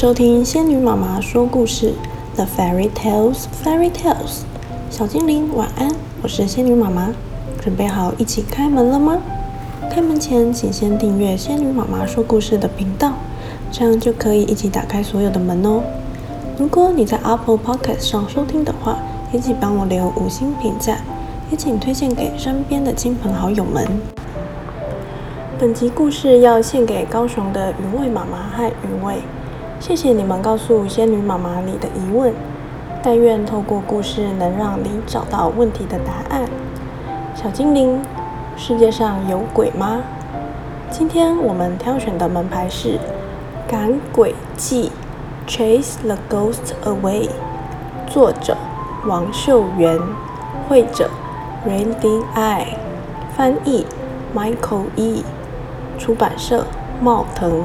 [0.00, 1.92] 收听仙女妈妈说故事
[2.34, 4.44] ，The Fairy Tales Fairy Tales。
[4.88, 7.12] 小精灵晚安，我是仙女妈妈，
[7.60, 9.18] 准备好一起开门了吗？
[9.90, 13.12] 开门前请先订阅仙女妈妈说故事的频道，
[13.70, 15.82] 这样就可以一起打开所有的门哦。
[16.56, 18.96] 如果你在 Apple Podcast 上收听的话，
[19.34, 20.96] 也请帮我留五星评价，
[21.50, 23.86] 也请推荐给身边的亲朋好友们。
[25.58, 29.16] 本集故事要献给高雄的云味妈妈和云味，
[29.80, 32.34] 谢谢你们告诉仙女妈妈你的疑问，
[33.02, 36.46] 但愿透过故事能让你找到问题的答案。
[37.34, 37.98] 小精灵，
[38.58, 40.02] 世界上有鬼吗？
[40.90, 42.98] 今天我们挑选的门牌是
[43.66, 44.92] 赶鬼记
[45.48, 47.30] ，Chase the Ghost Away，
[48.06, 48.58] 作者
[49.06, 49.98] 王秀元，
[50.68, 51.08] 绘者
[51.66, 52.76] Randy I，
[53.34, 53.86] 翻译
[54.36, 55.24] Michael E。
[55.98, 56.66] 出版社
[57.00, 57.64] 茂藤，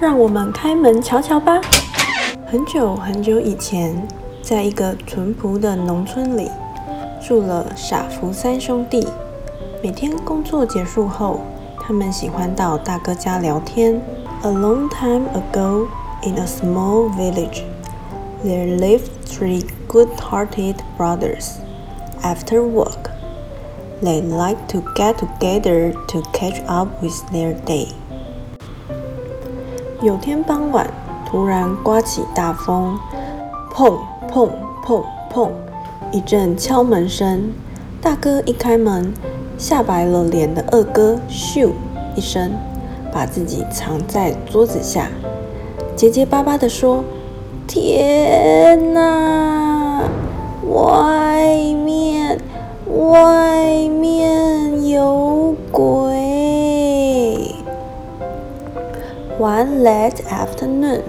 [0.00, 1.60] 让我们开门瞧瞧吧。
[2.46, 4.06] 很久很久以前，
[4.42, 6.50] 在一个淳朴的农村里，
[7.26, 9.06] 住了傻福三兄弟。
[9.82, 11.40] 每天工作结束后，
[11.80, 14.00] 他们喜欢到大哥家聊天。
[14.42, 15.86] A long time ago,
[16.22, 17.62] in a small village,
[18.44, 21.52] there lived three good-hearted brothers.
[22.22, 23.10] After work,
[24.04, 27.88] They like to get together to catch up with their day.
[30.01, 30.87] 有天傍晚，
[31.25, 32.97] 突然刮起大风，
[33.73, 33.97] 砰
[34.31, 34.49] 砰
[34.85, 35.49] 砰砰，
[36.13, 37.51] 一阵敲门声。
[38.01, 39.13] 大哥一开门，
[39.57, 41.71] 吓白了脸的二哥咻
[42.15, 42.53] 一声，
[43.11, 45.07] 把自己藏在桌子下，
[45.97, 47.03] 结结巴巴地说
[47.67, 50.03] ：“天哪，
[50.69, 52.39] 外面！”
[52.87, 56.08] 外面有鬼。
[59.39, 61.05] One late afternoon,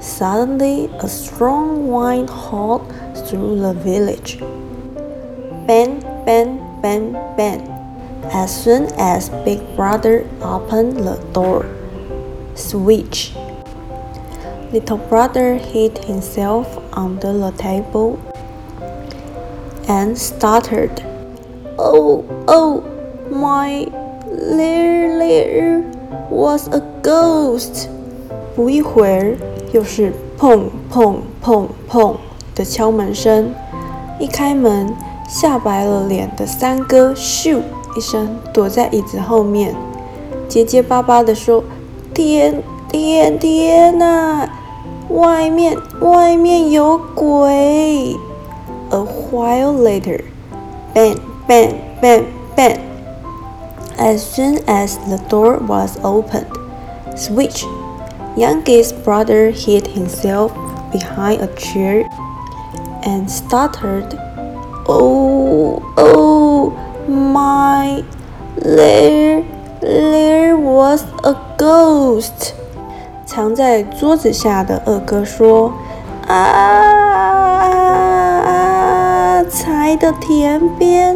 [0.00, 2.86] suddenly a strong wind howled
[3.26, 4.38] through the village.
[5.66, 7.66] Bang, bang, bang, bang.
[8.30, 11.66] As soon as Big Brother opened the door,
[12.54, 13.34] switch.
[14.70, 18.22] Little Brother hid himself under the table
[19.88, 21.02] and stuttered.
[21.76, 22.82] Oh, oh,
[23.32, 23.90] my
[24.30, 25.82] little
[26.30, 27.87] was a ghost。
[28.55, 29.37] 不一会儿，
[29.71, 32.15] 又是砰砰砰砰
[32.53, 33.53] 的敲门声。
[34.19, 34.93] 一开门，
[35.29, 37.61] 吓白了脸的三哥咻
[37.95, 39.73] 一声躲在椅子后面，
[40.49, 44.49] 结结巴巴地说：“天天天呐，
[45.09, 48.17] 外面外面有鬼！”
[48.91, 50.21] A while later,
[50.93, 51.15] bang
[51.47, 52.23] bang, bang,
[52.55, 52.77] bang.
[53.97, 56.47] As soon as the door was opened,
[57.15, 57.65] Switch,
[58.37, 60.51] youngest brother, hid himself
[60.91, 62.07] behind a chair
[63.03, 64.17] and stuttered,
[64.87, 66.71] Oh, oh,
[67.07, 68.03] my,
[68.55, 69.43] there,
[69.81, 72.53] there was a ghost.
[73.25, 75.73] 藏在桌子下的二哥说：“
[76.27, 76.33] 啊，
[79.43, 81.15] 菜的田边。”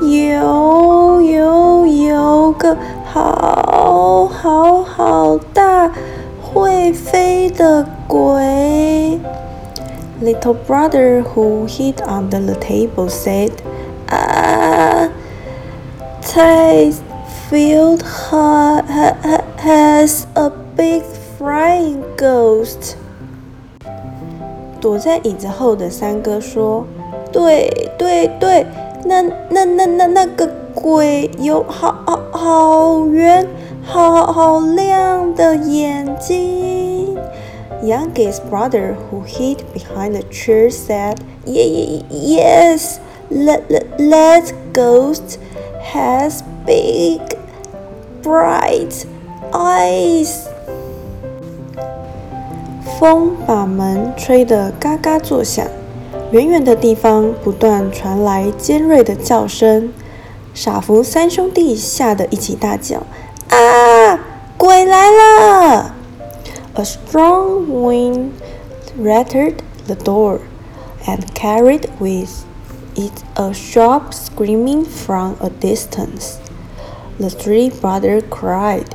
[0.00, 2.76] 有有有个
[3.12, 5.90] 好好好大
[6.42, 9.18] 会飞的鬼。
[10.22, 13.52] Little brother who hid under the table said,
[14.08, 15.10] "Ah,
[16.22, 17.00] Tai's
[17.48, 18.02] field
[19.58, 21.02] has a big
[21.38, 22.96] flying ghost."
[24.80, 26.84] 躲在椅子后的三哥说：“
[27.32, 28.66] 对对对。”
[29.04, 33.47] 那那那那那个 鬼有好好好圆、
[33.83, 37.17] 好好亮的眼睛。
[37.83, 42.97] Youngest brother who hid behind the chair said, "Yes,
[43.29, 43.61] that
[43.97, 45.37] that ghost
[45.93, 47.21] has big,
[48.23, 49.05] bright
[49.51, 50.47] eyes."
[52.99, 55.67] 风把门吹得嘎嘎作响。
[56.31, 59.91] 远远的地方不断传来尖锐的叫声，
[60.54, 63.02] 傻福三兄弟吓得一起大叫：“
[63.50, 64.18] 啊，
[64.56, 65.94] 鬼来了！”
[66.74, 68.30] A strong wind
[69.00, 70.40] rattled the door
[71.06, 72.44] and carried with
[72.94, 76.38] it a sharp screaming from a distance.
[77.18, 78.86] The three brothers cried,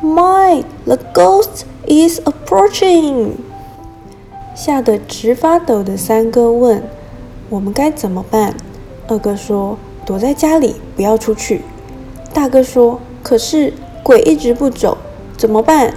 [0.00, 3.36] "My, the ghost is approaching!"
[4.54, 6.82] 吓得直发抖的三哥问：“
[7.48, 8.54] 我们该怎么办？”
[9.08, 11.61] 二哥说：“ 躲在家里，不要出去。”
[12.33, 14.97] 大哥说：“可是鬼一直不走，
[15.37, 15.93] 怎么办？”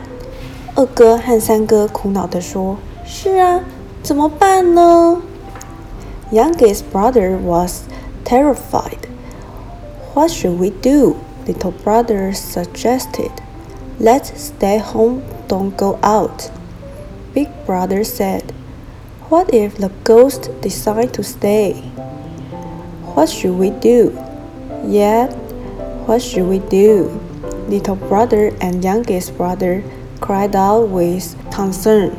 [0.75, 2.77] 二哥和三哥苦恼地说
[3.07, 3.61] ：“是啊，
[4.03, 5.23] 怎么办呢？”
[6.33, 7.83] Youngest brother was
[8.25, 9.09] terrified.
[10.15, 11.17] What should we do?
[11.47, 13.31] Little brother suggested.
[14.01, 16.51] Let's stay home, don't go out.
[17.35, 18.43] Big brother said,
[19.29, 21.90] What if the ghost decide to stay?
[23.21, 24.17] What should we do?
[24.89, 25.29] Yet,
[26.07, 27.11] what should we do?
[27.69, 29.83] Little brother and youngest brother
[30.21, 32.13] cried out with concern.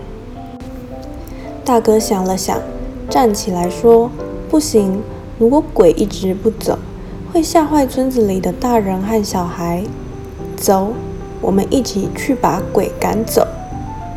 [1.65, 2.61] 大哥想了想，
[3.09, 4.11] 站起来说
[4.47, 5.01] ：“不行，
[5.39, 6.77] 如果鬼一直不走，
[7.33, 9.81] 会吓坏村子里的大人和小孩。
[10.55, 10.93] 走，
[11.41, 13.47] 我们一起去把鬼赶走。”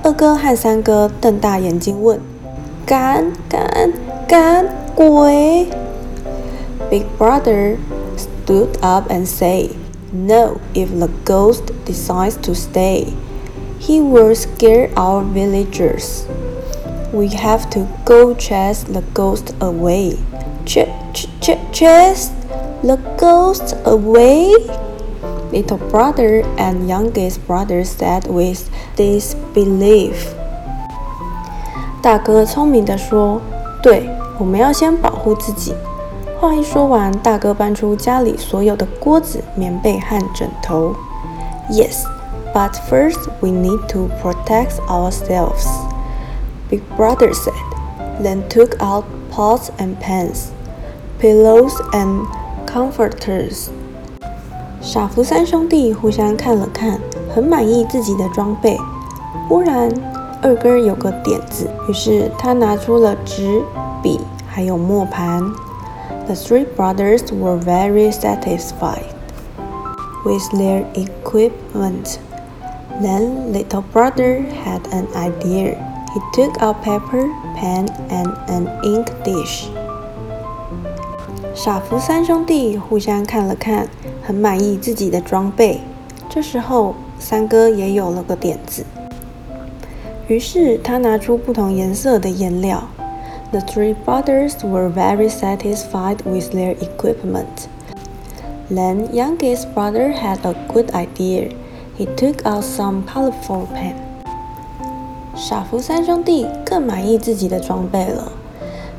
[0.05, 2.21] 二哥和三哥瞪大眼睛问
[2.85, 3.91] ：“赶赶
[4.29, 5.67] 赶鬼
[6.90, 7.78] ？”Big brother
[8.16, 9.76] stood up and said,
[10.12, 13.14] "No, if the ghost decides to stay."
[13.80, 16.26] He will scare our villagers.
[17.14, 20.18] We have to go chase the ghost away.
[20.66, 22.30] Ch ch ch chase
[22.84, 24.54] the ghost away?
[25.52, 30.36] Little brother and youngest brother said with disbelief.
[32.02, 35.74] 大哥聪明地说：“对，我们要先保护自己。”
[36.45, 40.95] 话一说完，大哥搬出家里所有的锅子、棉被和枕头。
[41.71, 42.05] Yes.
[42.53, 45.67] But first, we need to protect ourselves,
[46.69, 47.55] Big Brother said,
[48.23, 50.49] then took out pots and pans,
[51.19, 52.27] pillows and
[52.67, 53.69] comforters.
[54.83, 57.01] 傻福三兄弟互相看了看，
[57.35, 58.79] 很满意自己的装备。
[59.49, 59.91] 忽然，
[60.43, 63.63] 二哥有个点子，于是他拿出了纸、
[64.03, 65.43] 笔，还有磨盘。
[66.28, 69.06] The three brothers were very satisfied
[70.24, 72.20] with their equipment.
[73.02, 75.78] Then little brother had an idea.
[76.14, 79.70] He took out paper, pen, and an ink dish.
[81.56, 83.88] 傻福三兄弟互相看了看，
[84.24, 85.82] 很满意自己的装备。
[86.30, 88.86] 这时候，三哥也有了个点子，
[90.28, 92.88] 于是他拿出不同颜色的颜料。
[93.54, 97.68] The three brothers were very satisfied with their equipment.
[98.70, 101.50] Then youngest brother had a good idea.
[101.98, 103.96] He took out some colorful pen.
[105.36, 108.32] 傻福三兄弟更满意自己的装备了。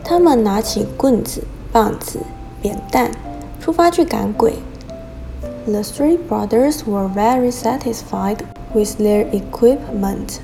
[0.02, 2.20] 他们拿起棍子、棒子、
[2.60, 3.10] 扁担，
[3.60, 4.54] 出发去赶鬼。
[5.66, 8.38] The three brothers were very satisfied
[8.74, 10.40] with their equipment.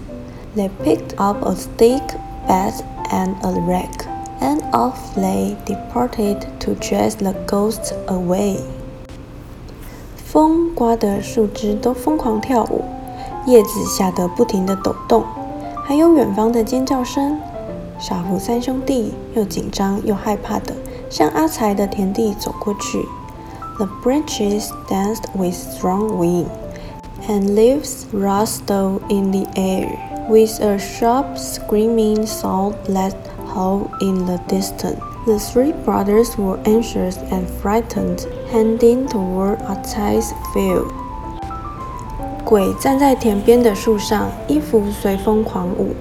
[0.55, 2.03] They picked up a stick,
[2.47, 2.75] bat,
[3.11, 4.07] and a rake,
[4.41, 8.59] and off they departed to chase the ghosts away.
[10.17, 12.85] 风刮得树枝都疯狂跳舞，
[13.47, 15.25] 叶子吓得不停地抖动，
[15.85, 17.39] 还有远方的尖叫声。
[17.99, 20.75] 傻福三兄弟又紧张又害怕地
[21.09, 23.07] 向阿财的田地走过去。
[23.79, 26.47] The branches danced with strong wind,
[27.29, 29.99] and leaves rustled in the air,
[30.31, 33.15] with a sharp screaming sound that
[33.55, 35.01] howled in the distance.
[35.27, 40.93] The three brothers were anxious and frightened, heading toward Atai's field.
[42.45, 45.97] 鬼站在田边的树上，衣服随风狂舞，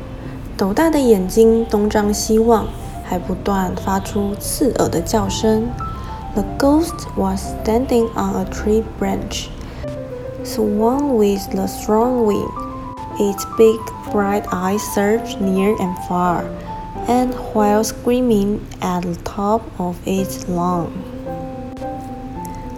[0.56, 2.68] 斗大的眼睛东张西望，
[3.04, 5.68] 还不断发出刺耳的叫声。
[6.36, 9.48] The ghost was standing on a tree branch,
[10.44, 12.52] swung with the strong wind.
[13.19, 13.79] Its big,
[14.13, 16.45] bright eyes searched near and far
[17.09, 20.89] and while screaming at the top of its lungs.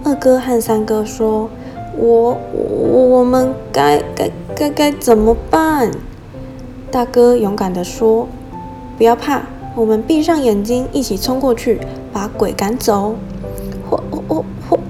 [0.04, 1.48] 二哥和三哥说
[1.96, 5.90] ：“我我们该该该该怎么办？”
[6.90, 8.26] 大哥勇敢地说
[8.98, 9.42] ：“不要怕，
[9.76, 11.80] 我们闭上眼睛，一起冲过去，
[12.12, 13.14] 把鬼赶走。”
[13.88, 14.44] What what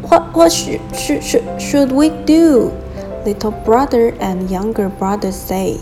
[0.08, 2.70] what what should should should we do?
[3.25, 5.77] Little brother and younger brother say,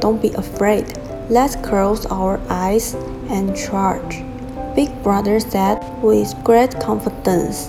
[0.00, 0.86] "Don't be afraid.
[1.28, 2.96] Let's close our eyes
[3.28, 4.24] and charge,
[4.74, 7.68] Big Brother said with great confidence.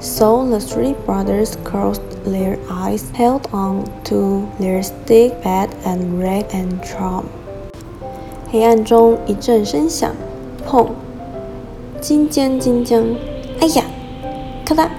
[0.00, 6.46] So the three brothers closed their eyes, held on to their stick, bat, and rag
[6.52, 7.26] and drum.
[8.50, 10.12] 黑暗中一阵声响，
[10.68, 10.88] 砰！
[12.00, 13.04] 金尖金尖，
[13.60, 13.84] 哎呀！
[14.64, 14.90] 咔啦，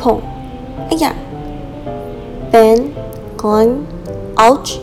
[0.00, 0.20] 砰！
[0.90, 1.12] 哎呀
[3.36, 3.36] ！Bang!
[3.36, 3.86] Clang!
[4.36, 4.80] Ouch!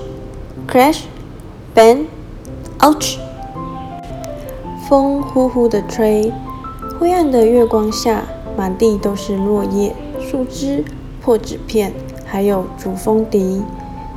[0.67, 1.03] Crash!
[1.75, 2.05] Bang!
[2.79, 3.17] Ouch！
[4.87, 6.33] 风呼呼地吹，
[6.99, 8.23] 灰暗的月光下，
[8.57, 10.83] 满地都是落叶、树枝、
[11.21, 11.93] 破纸片，
[12.25, 13.61] 还有竹风笛。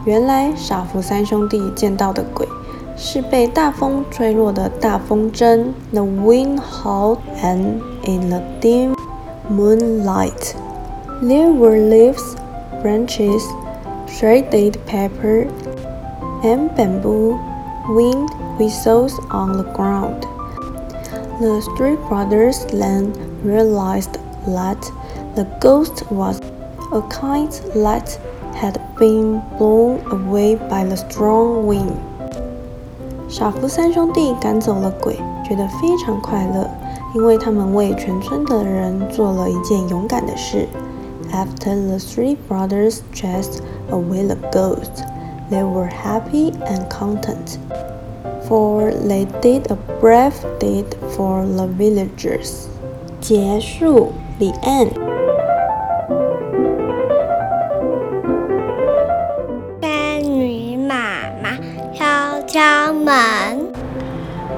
[0.05, 2.49] 原来傻福三兄弟见到的鬼
[2.97, 5.67] 是被大风吹落的大风筝。
[5.93, 8.95] The wind howled, and in the dim
[9.49, 10.55] moonlight,
[11.23, 12.35] there were leaves,
[12.83, 13.43] branches,
[14.07, 15.47] shredded paper,
[16.43, 17.39] and bamboo
[17.89, 20.27] wind whistles on the ground.
[21.41, 23.13] The three brothers then
[23.43, 24.91] realized that
[25.35, 26.41] the ghost was
[26.93, 28.19] a kite that
[28.55, 31.93] had been blown away by the strong wind.
[33.29, 36.69] 傻福三兄弟赶走了鬼，觉得非常快乐，
[37.15, 40.69] 因为他们为全村的人做了一件勇敢的事。
[41.33, 45.03] After the three brothers chased away the ghost,
[45.51, 47.59] they were happy and content,
[48.47, 52.69] for they did a brave deed for the villagers.
[53.21, 54.91] 结束，The end。
[59.81, 61.57] 仙女妈妈
[61.95, 63.73] 敲敲门，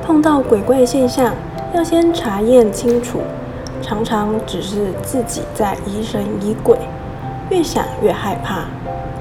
[0.05, 1.35] 碰到鬼怪现象，
[1.75, 3.21] 要先查验清楚。
[3.90, 6.78] 常常只是自己在疑神疑鬼，
[7.50, 8.66] 越想越害怕。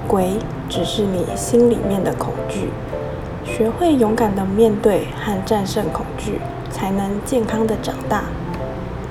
[0.06, 0.32] 鬼
[0.68, 2.68] 只是你心里面的恐惧。
[3.46, 6.38] 学会勇敢的面对和战胜恐惧，
[6.70, 8.25] 才能健康的长大。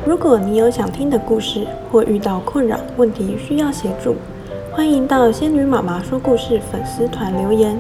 [0.06, 4.16] 如果你有想听的故事，或遇到困扰问题需要协助，
[4.72, 7.76] 欢迎到仙女妈妈说故事粉丝团留言。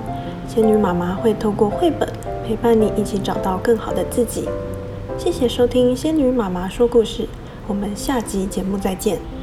[0.47, 2.09] 仙女妈妈会透过绘本
[2.43, 4.49] 陪伴你一起找到更好的自己。
[5.15, 7.29] 谢谢收听仙女妈妈说故事。
[7.67, 9.36] 我们下集节目再见。